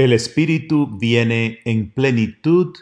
[0.00, 2.74] El Espíritu viene en plenitud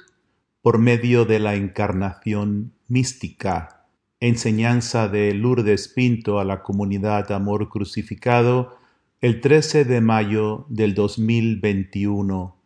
[0.63, 3.89] por medio de la encarnación mística.
[4.21, 8.79] Enseñanza de Lourdes Pinto a la comunidad Amor Crucificado
[9.21, 12.57] el 13 de mayo del 2021.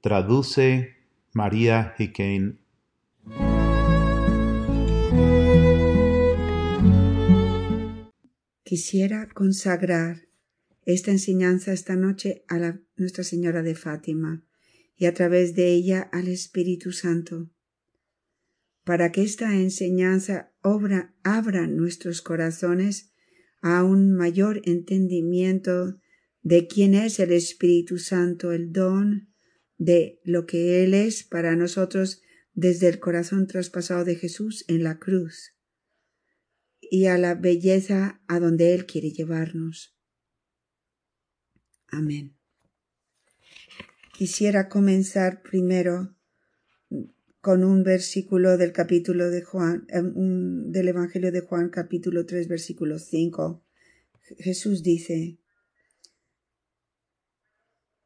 [0.00, 0.94] Traduce
[1.32, 2.60] María Hickén.
[8.62, 10.28] Quisiera consagrar
[10.86, 14.44] esta enseñanza esta noche a la Nuestra Señora de Fátima
[14.96, 17.50] y a través de ella al Espíritu Santo,
[18.84, 23.12] para que esta enseñanza obra, abra nuestros corazones
[23.60, 26.00] a un mayor entendimiento
[26.42, 29.28] de quién es el Espíritu Santo, el don
[29.76, 32.22] de lo que Él es para nosotros
[32.54, 35.54] desde el corazón traspasado de Jesús en la cruz
[36.80, 39.96] y a la belleza a donde Él quiere llevarnos.
[41.86, 42.37] Amén.
[44.18, 46.16] Quisiera comenzar primero
[47.40, 52.98] con un versículo del capítulo de Juan, em, del Evangelio de Juan, capítulo 3, versículo
[52.98, 53.64] 5.
[54.38, 55.38] Jesús dice,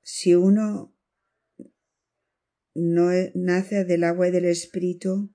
[0.02, 0.94] si uno
[2.74, 5.32] no nace del agua y del Espíritu,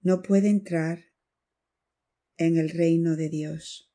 [0.00, 1.06] no puede entrar
[2.36, 3.92] en el reino de Dios.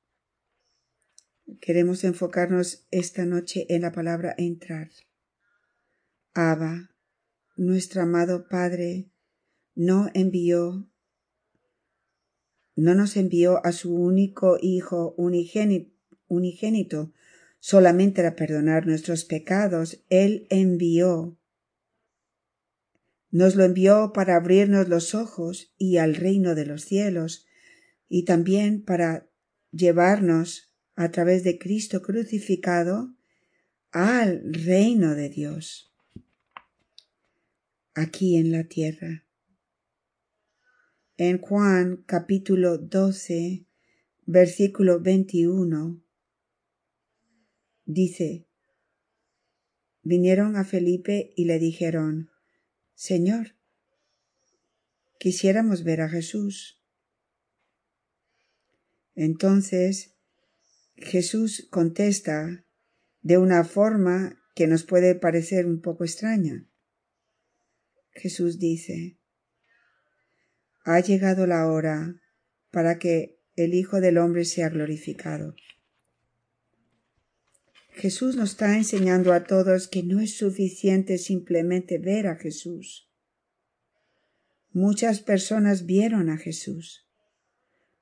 [1.62, 4.90] Queremos enfocarnos esta noche en la palabra entrar.
[6.36, 6.90] Abba,
[7.58, 9.12] nuestro amado Padre,
[9.76, 10.90] no envió,
[12.76, 15.94] no nos envió a su único Hijo unigénito,
[16.28, 17.14] unigénito
[17.60, 20.04] solamente para perdonar nuestros pecados.
[20.10, 21.38] Él envió,
[23.30, 27.46] nos lo envió para abrirnos los ojos y al reino de los cielos,
[28.10, 29.30] y también para
[29.72, 33.14] llevarnos a través de Cristo crucificado
[33.92, 35.93] al reino de Dios
[37.94, 39.26] aquí en la tierra.
[41.18, 43.68] En Juan capítulo 12,
[44.26, 46.04] versículo 21,
[47.86, 48.48] dice,
[50.02, 52.32] vinieron a Felipe y le dijeron,
[52.96, 53.56] Señor,
[55.20, 56.82] quisiéramos ver a Jesús.
[59.16, 60.16] Entonces
[60.96, 62.66] Jesús contesta
[63.22, 66.68] de una forma que nos puede parecer un poco extraña.
[68.16, 69.18] Jesús dice,
[70.86, 72.16] ha llegado la hora
[72.72, 75.56] para que el Hijo del Hombre sea glorificado.
[77.92, 83.08] Jesús nos está enseñando a todos que no es suficiente simplemente ver a Jesús.
[84.72, 87.08] Muchas personas vieron a Jesús,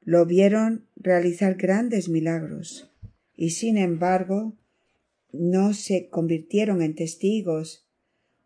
[0.02, 2.90] lo vieron realizar grandes milagros
[3.36, 4.56] y sin embargo
[5.34, 7.86] no se convirtieron en testigos,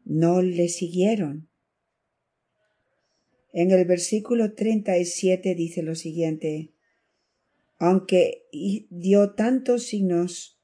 [0.03, 1.47] no le siguieron.
[3.57, 6.73] En el versículo 37 dice lo siguiente,
[7.77, 8.43] aunque
[8.89, 10.59] dio tantos signos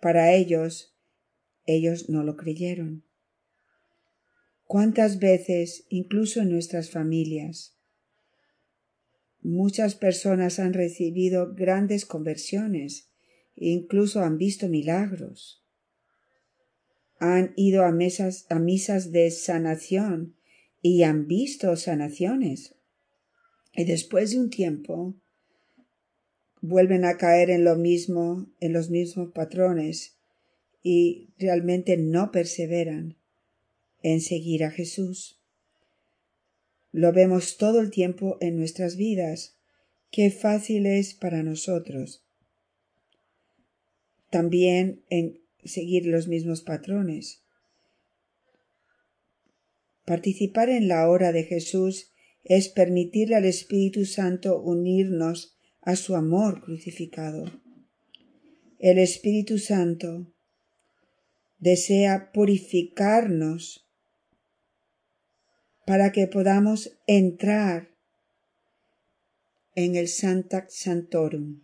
[0.00, 0.96] para ellos,
[1.66, 3.04] ellos no lo creyeron.
[4.64, 7.76] ¿Cuántas veces, incluso en nuestras familias,
[9.44, 13.10] Muchas personas han recibido grandes conversiones,
[13.56, 15.64] incluso han visto milagros.
[17.18, 20.36] Han ido a, mesas, a misas de sanación
[20.82, 22.74] y han visto sanaciones.
[23.74, 25.14] Y después de un tiempo
[26.60, 30.18] vuelven a caer en lo mismo, en los mismos patrones
[30.82, 33.16] y realmente no perseveran
[34.02, 35.40] en seguir a Jesús.
[36.90, 39.56] Lo vemos todo el tiempo en nuestras vidas.
[40.10, 42.24] Qué fácil es para nosotros.
[44.30, 47.41] También en seguir los mismos patrones.
[50.04, 52.12] Participar en la hora de Jesús
[52.44, 57.44] es permitirle al Espíritu Santo unirnos a su amor crucificado.
[58.78, 60.26] El Espíritu Santo
[61.58, 63.88] desea purificarnos
[65.86, 67.92] para que podamos entrar
[69.74, 71.62] en el Santa Santorum,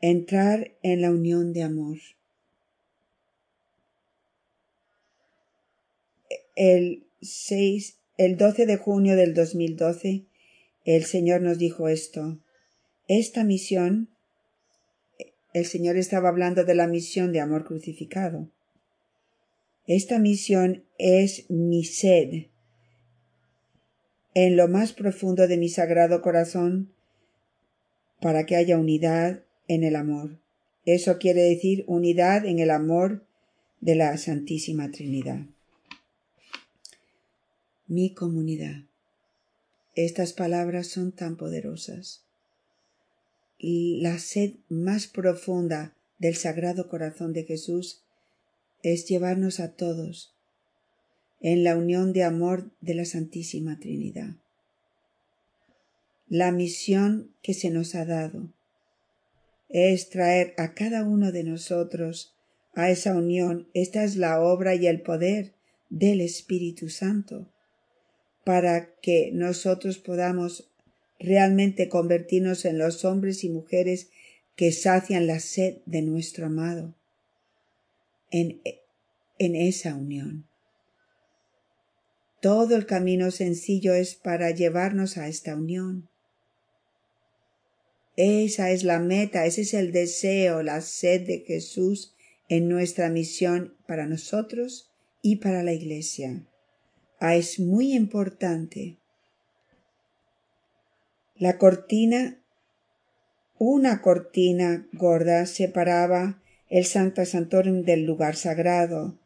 [0.00, 1.98] entrar en la unión de amor.
[6.54, 10.26] El 6, el 12 de junio del 2012,
[10.84, 12.38] el Señor nos dijo esto.
[13.08, 14.10] Esta misión,
[15.54, 18.50] el Señor estaba hablando de la misión de amor crucificado.
[19.86, 22.46] Esta misión es mi sed,
[24.34, 26.92] en lo más profundo de mi sagrado corazón
[28.20, 30.38] para que haya unidad en el amor.
[30.84, 33.24] Eso quiere decir unidad en el amor
[33.80, 35.46] de la Santísima Trinidad.
[37.92, 38.86] Mi comunidad.
[39.94, 42.24] Estas palabras son tan poderosas.
[43.58, 48.00] La sed más profunda del Sagrado Corazón de Jesús
[48.82, 50.32] es llevarnos a todos
[51.42, 54.36] en la unión de amor de la Santísima Trinidad.
[56.30, 58.48] La misión que se nos ha dado
[59.68, 62.32] es traer a cada uno de nosotros
[62.72, 63.68] a esa unión.
[63.74, 65.52] Esta es la obra y el poder
[65.90, 67.51] del Espíritu Santo
[68.44, 70.70] para que nosotros podamos
[71.18, 74.08] realmente convertirnos en los hombres y mujeres
[74.56, 76.94] que sacian la sed de nuestro amado
[78.30, 78.60] en,
[79.38, 80.46] en esa unión.
[82.40, 86.08] Todo el camino sencillo es para llevarnos a esta unión.
[88.16, 92.14] Esa es la meta, ese es el deseo, la sed de Jesús
[92.48, 94.90] en nuestra misión para nosotros
[95.22, 96.44] y para la Iglesia.
[97.24, 98.96] Ah, es muy importante.
[101.36, 102.42] La cortina,
[103.58, 109.20] una cortina gorda separaba el Santa Santorum del lugar sagrado,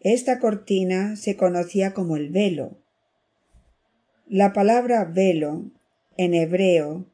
[0.00, 2.76] esta cortina se conocía como el velo.
[4.28, 5.64] La palabra velo
[6.18, 7.06] en hebreo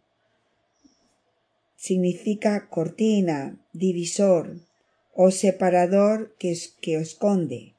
[1.76, 4.56] significa cortina, divisor
[5.14, 7.75] o separador que, que esconde.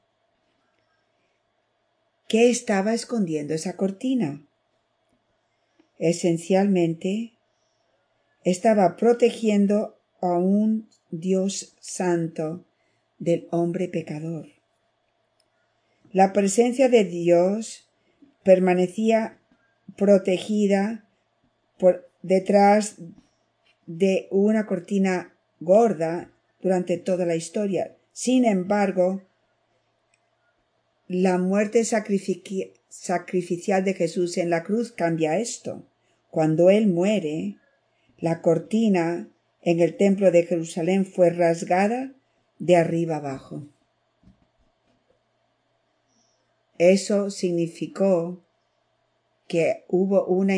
[2.28, 4.46] ¿Qué estaba escondiendo esa cortina?
[5.98, 7.32] Esencialmente,
[8.44, 12.66] estaba protegiendo a un Dios santo
[13.18, 14.48] del hombre pecador.
[16.12, 17.88] La presencia de Dios
[18.44, 19.38] permanecía
[19.96, 21.08] protegida
[21.78, 22.96] por detrás
[23.86, 27.96] de una cortina gorda durante toda la historia.
[28.12, 29.22] Sin embargo,
[31.08, 35.86] la muerte sacrificial de Jesús en la cruz cambia esto.
[36.30, 37.56] Cuando Él muere,
[38.18, 39.30] la cortina
[39.62, 42.12] en el templo de Jerusalén fue rasgada
[42.58, 43.66] de arriba abajo.
[46.76, 48.44] Eso significó
[49.48, 50.52] que hubo una,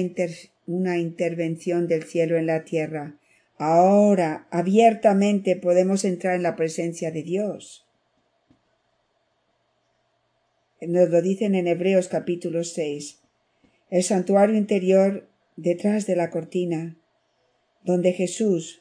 [0.67, 3.21] una intervención del cielo en la tierra.
[3.57, 7.87] Ahora abiertamente podemos entrar en la presencia de Dios.
[10.81, 13.21] Nos lo dicen en Hebreos capítulo 6.
[13.91, 16.97] El santuario interior detrás de la cortina,
[17.85, 18.81] donde Jesús,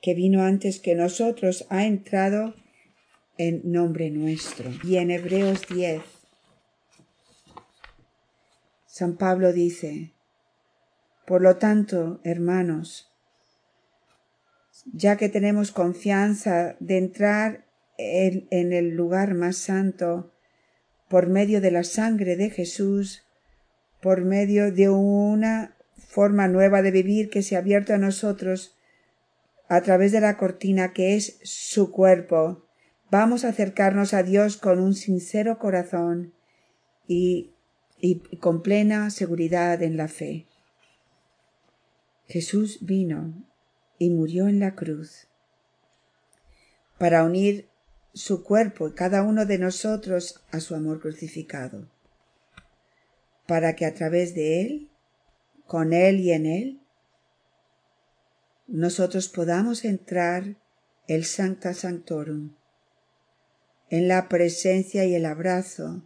[0.00, 2.54] que vino antes que nosotros, ha entrado
[3.36, 4.70] en nombre nuestro.
[4.84, 6.02] Y en Hebreos 10,
[8.86, 10.12] San Pablo dice,
[11.26, 13.10] Por lo tanto, hermanos,
[14.92, 17.66] ya que tenemos confianza de entrar
[17.96, 20.32] en, en, el lugar más santo
[21.08, 23.24] por medio de la sangre de Jesús,
[24.00, 28.76] por medio de una forma nueva de vivir que se ha abierto a nosotros
[29.68, 32.64] a través de la cortina que es su cuerpo,
[33.10, 36.32] vamos a acercarnos a Dios con un sincero corazón
[37.06, 37.52] y
[38.00, 40.46] y con plena seguridad en la fe.
[42.26, 43.34] Jesús vino
[43.98, 45.28] y murió en la cruz
[46.98, 47.68] para unir
[48.18, 51.88] su cuerpo y cada uno de nosotros a su amor crucificado,
[53.46, 54.90] para que a través de él,
[55.66, 56.80] con él y en él,
[58.66, 60.56] nosotros podamos entrar
[61.06, 62.56] el Sancta Sanctorum,
[63.88, 66.02] en la presencia y el abrazo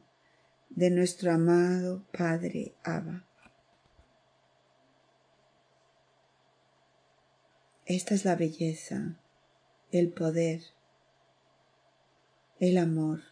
[0.69, 3.25] de nuestro amado Padre Abba.
[7.87, 9.19] Esta es la belleza,
[9.91, 10.61] el poder,
[12.63, 13.23] el amor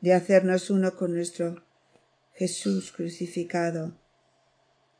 [0.00, 1.64] de hacernos uno con nuestro
[2.34, 3.96] Jesús crucificado.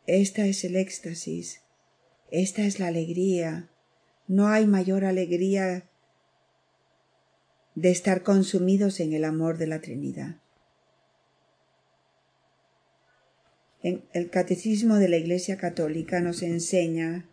[0.06, 1.62] Esta es el éxtasis,
[2.30, 3.68] esta es la alegría.
[4.28, 5.90] No hay mayor alegría
[7.74, 10.36] de estar consumidos en el amor de la Trinidad.
[13.82, 17.28] el catecismo de la Iglesia Católica nos enseña,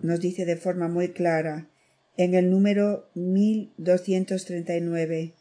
[0.00, 1.68] nos dice de forma muy clara,
[2.16, 5.34] en el número 1239,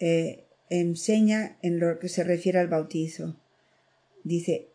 [0.00, 3.36] eh, enseña en lo que se refiere al bautizo.
[4.24, 4.68] Dice,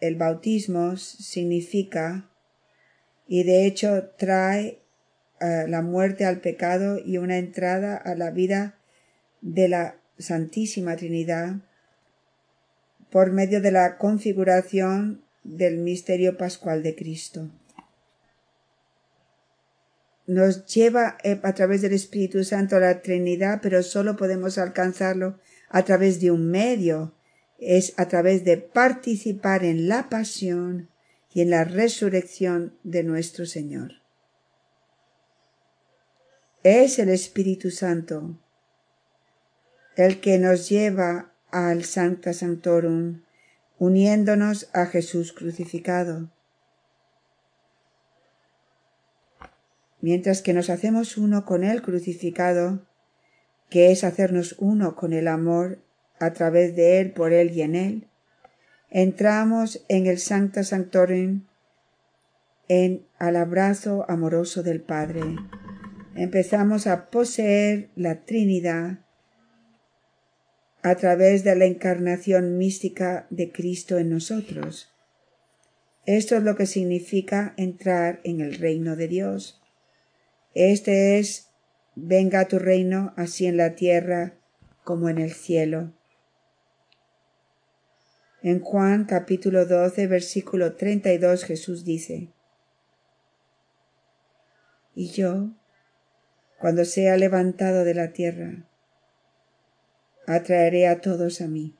[0.00, 2.28] el bautismo significa
[3.26, 4.78] y de hecho trae
[5.40, 8.78] eh, la muerte al pecado y una entrada a la vida
[9.40, 11.56] de la Santísima Trinidad
[13.10, 17.50] por medio de la configuración del misterio pascual de Cristo.
[20.26, 25.38] Nos lleva eh, a través del Espíritu Santo a la Trinidad, pero solo podemos alcanzarlo
[25.68, 27.14] a través de un medio,
[27.58, 30.90] es a través de participar en la pasión
[31.32, 33.92] y en la resurrección de nuestro Señor.
[36.62, 38.38] Es el Espíritu Santo
[39.96, 43.22] el que nos lleva al Sancta Sanctorum,
[43.78, 46.30] uniéndonos a Jesús crucificado.
[50.06, 52.86] Mientras que nos hacemos uno con Él crucificado,
[53.68, 55.80] que es hacernos uno con el amor
[56.20, 58.06] a través de Él, por Él y en Él,
[58.88, 61.48] entramos en el Sancta Sanctorum,
[62.68, 65.22] en al abrazo amoroso del Padre.
[66.14, 69.00] Empezamos a poseer la Trinidad
[70.84, 74.88] a través de la encarnación mística de Cristo en nosotros.
[76.04, 79.60] Esto es lo que significa entrar en el reino de Dios.
[80.58, 81.50] Este es,
[81.96, 84.38] venga tu reino así en la tierra
[84.84, 85.92] como en el cielo.
[88.42, 92.32] En Juan capítulo 12, versículo 32 Jesús dice,
[94.94, 95.50] Y yo,
[96.58, 98.66] cuando sea levantado de la tierra,
[100.26, 101.76] atraeré a todos a mí.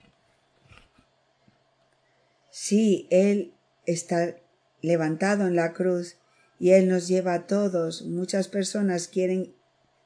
[2.50, 3.54] Sí, Él
[3.86, 4.36] está
[4.82, 6.18] levantado en la cruz
[6.58, 8.02] y Él nos lleva a todos.
[8.02, 9.54] Muchas personas quieren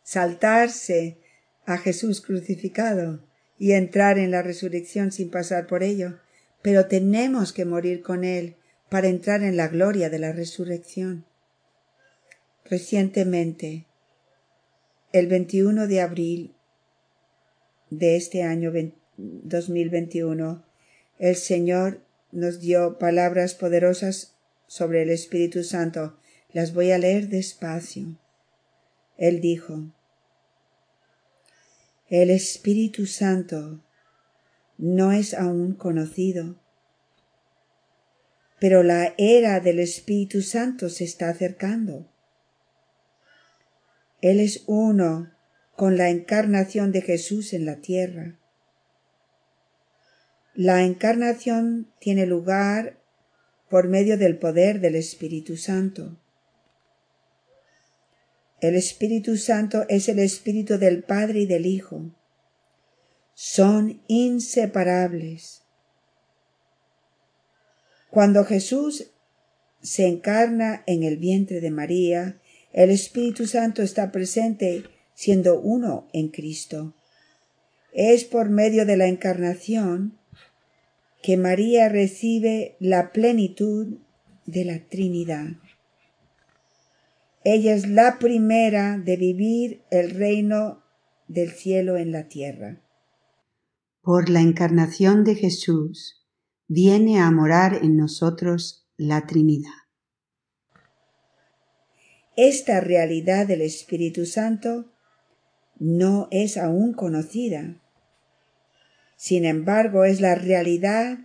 [0.03, 1.19] saltarse
[1.67, 3.25] a Jesús crucificado
[3.59, 6.19] y entrar en la resurrección sin pasar por ello
[6.63, 8.57] pero tenemos que morir con Él
[8.89, 11.25] para entrar en la gloria de la resurrección.
[12.65, 13.87] Recientemente,
[15.13, 16.55] el 21 de abril
[17.89, 18.73] de este año
[19.17, 20.65] 2021,
[21.19, 26.17] el Señor nos dio palabras poderosas sobre el Espíritu Santo.
[26.53, 28.19] Las voy a leer despacio.
[29.17, 29.93] Él dijo,
[32.09, 33.81] El Espíritu Santo
[34.79, 36.57] no es aún conocido.
[38.59, 42.11] Pero la era del Espíritu Santo se está acercando.
[44.21, 45.31] Él es uno
[45.77, 48.39] con la encarnación de Jesús en la tierra.
[50.55, 52.99] La encarnación tiene lugar
[53.71, 56.19] por medio del poder del Espíritu Santo.
[58.61, 62.11] El Espíritu Santo es el Espíritu del Padre y del Hijo
[63.43, 65.63] son inseparables.
[68.11, 69.13] Cuando Jesús
[69.81, 72.39] se encarna en el vientre de María,
[72.75, 76.95] el Espíritu Santo está presente siendo uno en Cristo.
[77.95, 80.19] Es por medio de la encarnación
[81.23, 84.01] que María recibe la plenitud
[84.45, 85.53] de la Trinidad.
[87.45, 90.83] Ella es la primera de vivir el reino
[91.29, 92.83] del cielo en la tierra
[94.03, 96.27] por la encarnación de Jesús,
[96.69, 99.71] viene a morar en nosotros la Trinidad.
[102.37, 104.91] Esta realidad del Espíritu Santo
[105.79, 107.83] no es aún conocida.
[109.17, 111.19] Sin embargo, es la realidad,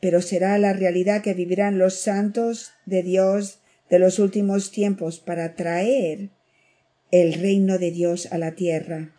[0.00, 5.54] pero será la realidad que vivirán los santos de Dios de los últimos tiempos para
[5.54, 6.30] traer
[7.10, 9.14] el reino de Dios a la tierra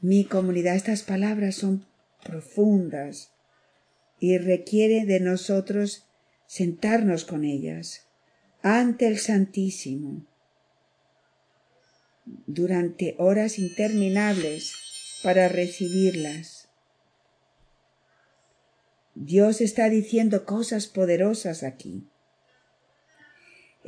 [0.00, 0.76] mi comunidad.
[0.76, 1.86] Estas palabras son
[2.24, 3.32] profundas
[4.20, 6.06] y requiere de nosotros
[6.46, 8.06] sentarnos con ellas
[8.62, 10.26] ante el Santísimo
[12.46, 14.74] durante horas interminables
[15.22, 16.68] para recibirlas.
[19.14, 22.06] Dios está diciendo cosas poderosas aquí.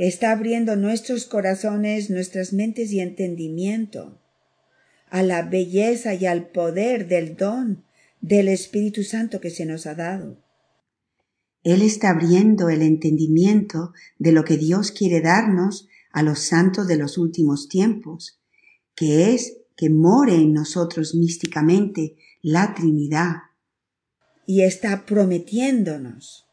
[0.03, 4.19] Está abriendo nuestros corazones, nuestras mentes y entendimiento
[5.11, 7.85] a la belleza y al poder del don
[8.23, 10.43] del Espíritu Santo que se nos ha dado.
[11.65, 16.97] Él está abriendo el entendimiento de lo que Dios quiere darnos a los santos de
[16.97, 18.41] los últimos tiempos,
[18.95, 23.35] que es que more en nosotros místicamente la Trinidad.
[24.47, 26.47] Y está prometiéndonos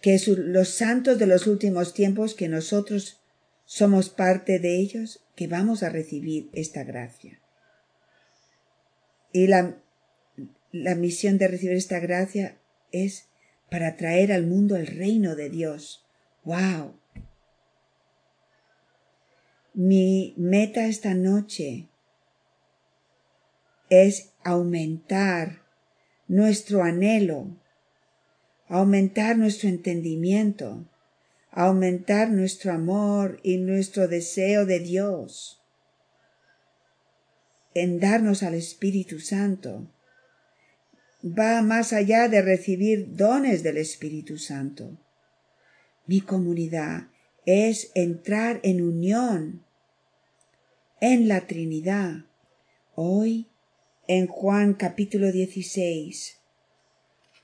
[0.00, 3.20] que los santos de los últimos tiempos que nosotros
[3.64, 7.40] somos parte de ellos que vamos a recibir esta gracia.
[9.32, 9.80] Y la,
[10.72, 12.58] la misión de recibir esta gracia
[12.92, 13.28] es
[13.70, 16.04] para traer al mundo el reino de Dios.
[16.44, 16.98] ¡Wow!
[19.72, 21.88] Mi meta esta noche
[23.88, 25.62] es aumentar
[26.26, 27.56] nuestro anhelo,
[28.70, 30.88] aumentar nuestro entendimiento,
[31.50, 35.60] aumentar nuestro amor y nuestro deseo de Dios,
[37.74, 39.92] en darnos al Espíritu Santo.
[41.24, 44.96] Va más allá de recibir dones del Espíritu Santo.
[46.06, 47.08] Mi comunidad
[47.46, 49.64] es entrar en unión
[51.00, 52.24] en la Trinidad.
[52.94, 53.48] Hoy,
[54.06, 56.39] en Juan capítulo 16,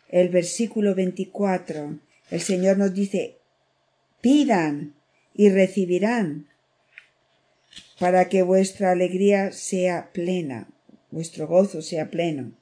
[0.08, 1.98] el versículo 24,
[2.30, 3.38] el Señor nos dice,
[4.20, 4.94] pidan
[5.34, 6.48] y recibirán
[7.98, 10.68] para que vuestra alegría sea plena,
[11.10, 12.52] vuestro gozo sea pleno.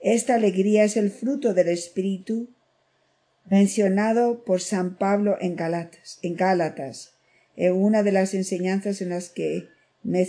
[0.00, 2.50] Esta alegría es el fruto del Espíritu
[3.48, 7.14] mencionado por San Pablo en Gálatas, en Gálatas,
[7.56, 9.68] en una de las enseñanzas en las que
[10.02, 10.26] me,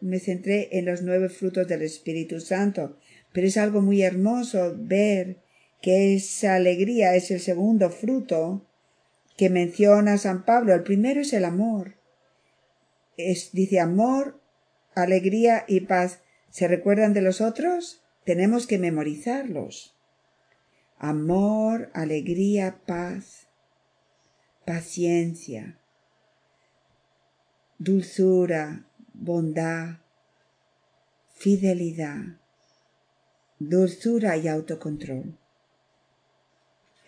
[0.00, 2.98] me centré en los nueve frutos del Espíritu Santo,
[3.32, 5.38] pero es algo muy hermoso ver
[5.82, 8.64] que esa alegría es el segundo fruto
[9.36, 10.72] que menciona San Pablo.
[10.72, 11.96] El primero es el amor.
[13.16, 14.40] Es, dice amor,
[14.94, 16.20] alegría y paz.
[16.50, 18.02] ¿Se recuerdan de los otros?
[18.24, 19.96] Tenemos que memorizarlos.
[20.98, 23.48] Amor, alegría, paz,
[24.64, 25.80] paciencia,
[27.78, 29.98] dulzura, bondad,
[31.34, 32.38] fidelidad,
[33.58, 35.41] dulzura y autocontrol.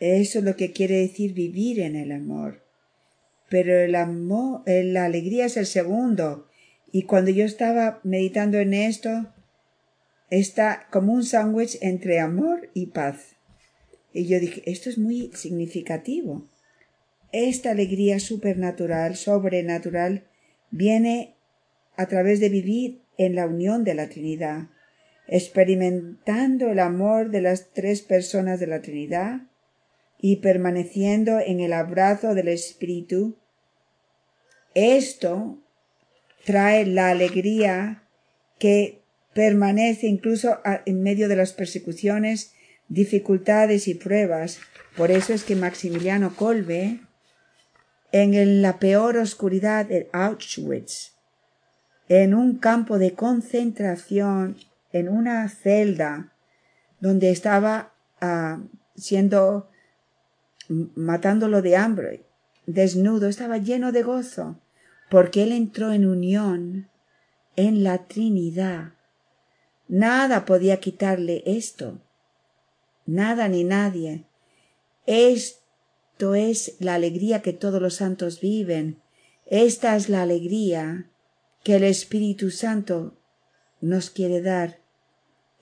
[0.00, 2.62] Eso es lo que quiere decir vivir en el amor.
[3.48, 6.48] Pero el amor, la alegría es el segundo.
[6.92, 9.32] Y cuando yo estaba meditando en esto,
[10.30, 13.36] está como un sándwich entre amor y paz.
[14.12, 16.48] Y yo dije, esto es muy significativo.
[17.32, 20.24] Esta alegría supernatural, sobrenatural,
[20.70, 21.34] viene
[21.96, 24.68] a través de vivir en la unión de la Trinidad,
[25.26, 29.42] experimentando el amor de las tres personas de la Trinidad,
[30.26, 33.36] y permaneciendo en el abrazo del Espíritu,
[34.72, 35.62] esto
[36.46, 38.04] trae la alegría
[38.58, 39.02] que
[39.34, 42.54] permanece incluso en medio de las persecuciones,
[42.88, 44.60] dificultades y pruebas.
[44.96, 47.00] Por eso es que Maximiliano Kolbe,
[48.10, 51.18] en la peor oscuridad de Auschwitz,
[52.08, 54.56] en un campo de concentración,
[54.90, 56.32] en una celda
[56.98, 58.62] donde estaba ah,
[58.96, 59.68] siendo
[60.68, 62.24] matándolo de hambre,
[62.66, 64.60] desnudo, estaba lleno de gozo,
[65.10, 66.88] porque él entró en unión
[67.56, 68.94] en la Trinidad.
[69.88, 72.00] Nada podía quitarle esto,
[73.06, 74.24] nada ni nadie.
[75.06, 79.02] Esto es la alegría que todos los santos viven.
[79.46, 81.10] Esta es la alegría
[81.62, 83.14] que el Espíritu Santo
[83.80, 84.78] nos quiere dar.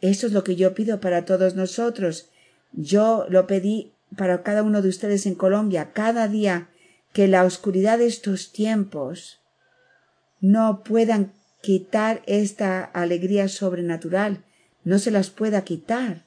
[0.01, 2.31] Eso es lo que yo pido para todos nosotros.
[2.73, 6.69] Yo lo pedí para cada uno de ustedes en Colombia, cada día
[7.13, 9.41] que la oscuridad de estos tiempos
[10.41, 14.45] no puedan quitar esta alegría sobrenatural,
[14.85, 16.25] no se las pueda quitar.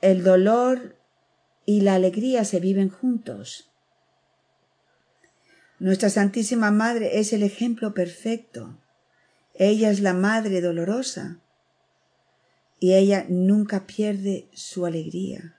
[0.00, 0.96] El dolor
[1.66, 3.70] y la alegría se viven juntos.
[5.78, 8.78] Nuestra Santísima Madre es el ejemplo perfecto.
[9.54, 11.42] Ella es la Madre dolorosa
[12.82, 15.54] y ella nunca pierde su alegría.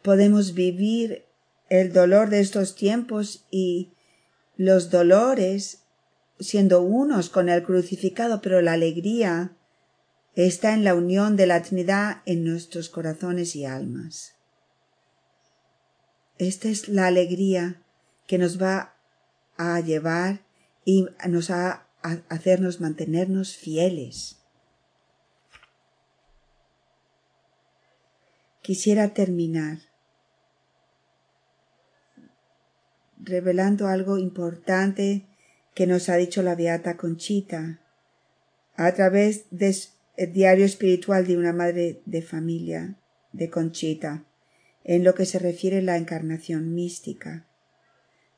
[0.00, 1.26] Podemos vivir
[1.68, 3.92] el dolor de estos tiempos y
[4.56, 5.82] los dolores
[6.40, 9.58] siendo unos con el crucificado, pero la alegría
[10.34, 14.36] está en la unión de la Trinidad en nuestros corazones y almas.
[16.38, 17.82] Esta es la alegría
[18.26, 18.96] que nos va
[19.58, 20.46] a llevar
[20.82, 24.45] y nos va a hacernos mantenernos fieles.
[28.66, 29.78] Quisiera terminar
[33.16, 35.24] revelando algo importante
[35.72, 37.78] que nos ha dicho la Beata Conchita
[38.74, 39.76] a través del
[40.32, 42.96] diario espiritual de una madre de familia
[43.32, 44.24] de Conchita
[44.82, 47.46] en lo que se refiere a la encarnación mística.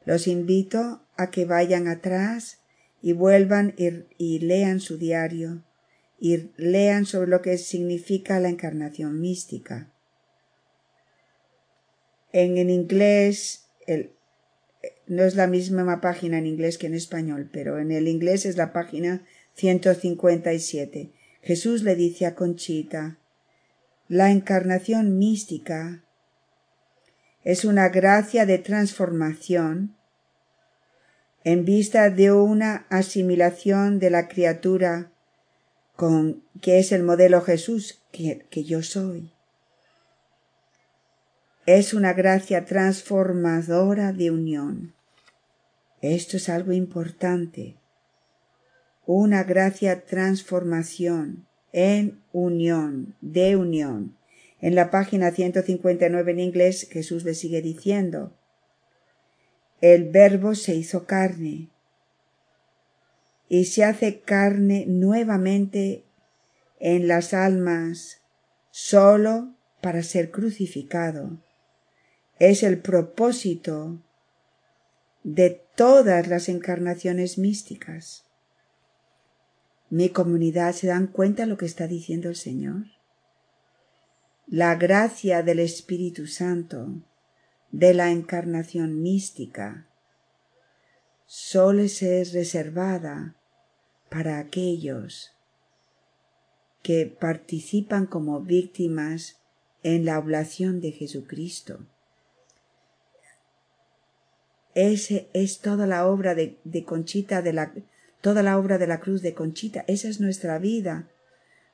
[0.04, 2.58] Los invito a que vayan atrás
[3.00, 5.64] y vuelvan y, lean su diario
[6.20, 9.90] y lean sobre lo que significa la encarnación mística
[12.32, 14.12] en, inglés el,
[15.06, 18.56] no es la misma página en inglés que en español, pero en el inglés es
[18.56, 21.12] la página 157.
[21.42, 23.18] Jesús le dice a Conchita,
[24.08, 26.04] la encarnación mística
[27.44, 29.96] es una gracia de transformación
[31.44, 35.12] en vista de una asimilación de la criatura
[35.96, 39.32] con que es el modelo Jesús que yo soy.
[41.76, 44.94] Es una gracia transformadora de unión.
[46.00, 47.76] Esto es algo importante.
[49.04, 54.16] Una gracia transformación en unión, de unión.
[54.62, 58.34] En la página 159 en inglés Jesús le sigue diciendo,
[59.82, 61.68] el verbo se hizo carne
[63.50, 66.06] y se hace carne nuevamente
[66.80, 68.22] en las almas
[68.70, 71.36] solo para ser crucificado.
[72.38, 74.00] Es el propósito
[75.24, 78.24] de todas las encarnaciones místicas.
[79.90, 82.84] Mi comunidad se dan cuenta de lo que está diciendo el Señor.
[84.46, 87.02] La gracia del Espíritu Santo
[87.72, 89.88] de la encarnación mística
[91.26, 93.36] solo es reservada
[94.08, 95.32] para aquellos
[96.82, 99.40] que participan como víctimas
[99.82, 101.86] en la oblación de Jesucristo.
[104.78, 107.42] Ese es toda la obra de, Conchita,
[108.20, 109.84] toda la obra de la cruz de Conchita.
[109.88, 111.08] Esa es nuestra vida.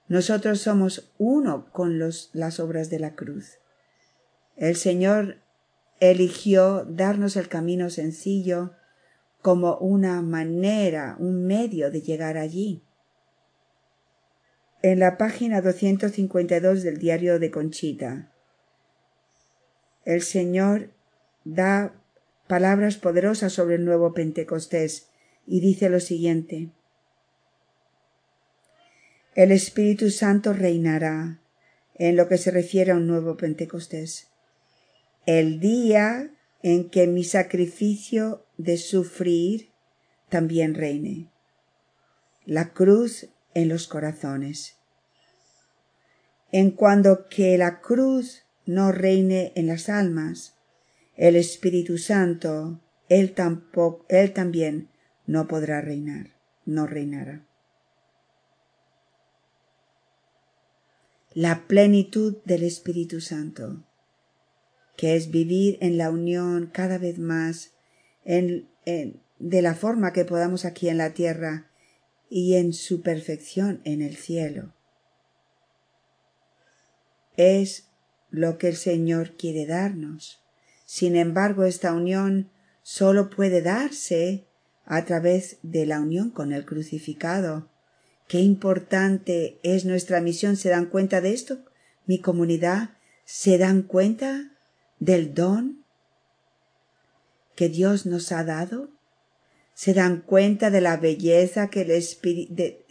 [0.08, 3.58] Nosotros somos uno con los, las obras de la cruz.
[4.56, 5.36] El Señor
[6.00, 8.72] eligió darnos el camino sencillo
[9.42, 12.84] como una manera, un medio de llegar allí.
[14.80, 18.32] En la página 252 del diario de Conchita,
[20.06, 20.88] el Señor
[21.44, 22.00] da
[22.46, 25.08] palabras poderosas sobre el nuevo Pentecostés
[25.46, 26.70] y dice lo siguiente.
[29.34, 31.40] El Espíritu Santo reinará
[31.96, 34.28] en lo que se refiere a un nuevo Pentecostés
[35.26, 36.30] el día
[36.62, 39.70] en que mi sacrificio de sufrir
[40.28, 41.30] también reine.
[42.44, 44.76] La cruz en los corazones.
[46.52, 50.54] En cuando que la cruz no reine en las almas,
[51.16, 54.88] el Espíritu Santo, él tampoco, él también
[55.26, 57.46] no podrá reinar, no reinará.
[61.32, 63.84] La plenitud del Espíritu Santo
[64.96, 67.72] que es vivir en la unión cada vez más
[68.24, 71.70] en, de la forma que podamos aquí en la tierra
[72.30, 74.72] y en su perfección en el cielo.
[77.36, 77.88] Es
[78.30, 80.43] lo que el Señor quiere darnos.
[80.94, 82.52] Sin embargo, esta unión
[82.84, 84.46] solo puede darse
[84.84, 87.68] a través de la unión con el crucificado.
[88.28, 90.56] Qué importante es nuestra misión.
[90.56, 91.58] ¿Se dan cuenta de esto?
[92.06, 92.90] Mi comunidad,
[93.24, 94.52] ¿se dan cuenta
[95.00, 95.84] del don
[97.56, 98.88] que Dios nos ha dado?
[99.74, 102.86] ¿Se dan cuenta de la belleza que el Espíritu, de,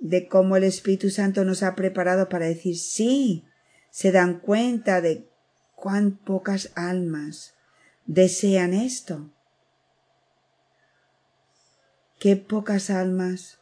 [0.00, 3.46] de cómo el Espíritu Santo nos ha preparado para decir sí?
[3.90, 5.30] ¿Se dan cuenta de
[5.76, 7.54] cuán pocas almas
[8.06, 9.30] desean esto?
[12.18, 13.58] Qué pocas almas.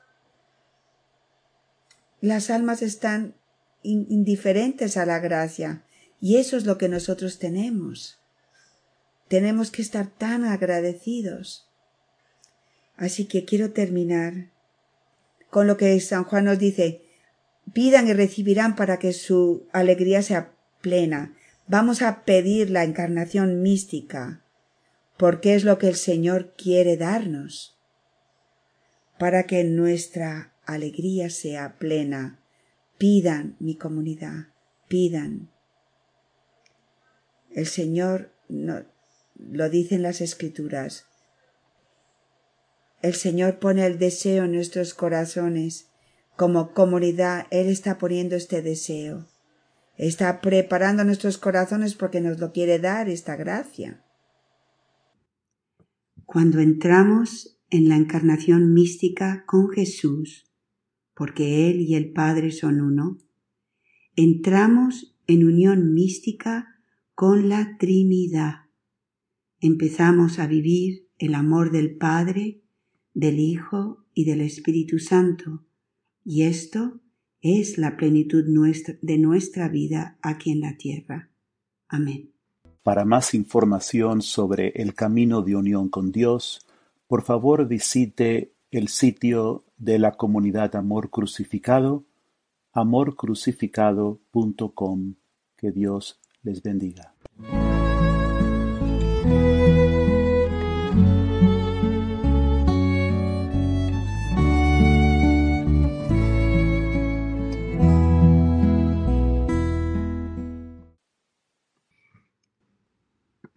[2.22, 3.34] Las almas están
[3.82, 5.84] indiferentes a la gracia
[6.20, 8.18] y eso es lo que nosotros tenemos.
[9.28, 11.68] Tenemos que estar tan agradecidos.
[12.96, 14.50] Así que quiero terminar
[15.50, 17.02] con lo que San Juan nos dice,
[17.72, 21.36] pidan y recibirán para que su alegría sea plena.
[21.66, 24.44] Vamos a pedir la encarnación mística,
[25.16, 27.78] porque es lo que el Señor quiere darnos,
[29.18, 32.40] para que nuestra alegría sea plena.
[32.98, 34.48] Pidan, mi comunidad,
[34.88, 35.50] pidan.
[37.50, 38.84] El Señor no,
[39.36, 41.06] lo dicen las escrituras.
[43.00, 45.88] El Señor pone el deseo en nuestros corazones.
[46.36, 49.26] Como comunidad, Él está poniendo este deseo.
[49.96, 54.04] Está preparando nuestros corazones porque nos lo quiere dar esta gracia.
[56.26, 60.50] Cuando entramos en la encarnación mística con Jesús,
[61.14, 63.18] porque Él y el Padre son uno,
[64.16, 66.80] entramos en unión mística
[67.14, 68.64] con la Trinidad.
[69.60, 72.62] Empezamos a vivir el amor del Padre,
[73.12, 75.64] del Hijo y del Espíritu Santo,
[76.24, 77.00] y esto
[77.44, 81.28] es la plenitud nuestra, de nuestra vida aquí en la tierra.
[81.88, 82.32] Amén.
[82.82, 86.66] Para más información sobre el camino de unión con Dios,
[87.06, 92.06] por favor visite el sitio de la comunidad Amor Crucificado,
[92.72, 95.14] amorcrucificado.com.
[95.56, 97.14] Que Dios les bendiga.